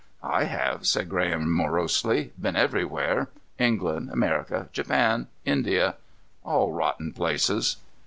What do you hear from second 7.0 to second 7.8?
places."